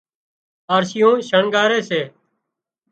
آرشيون 0.75 1.17
شڻڳاري 1.29 1.79
سي 1.89 2.01